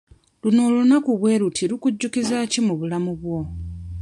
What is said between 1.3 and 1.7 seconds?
luti